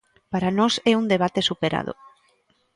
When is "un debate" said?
1.01-1.39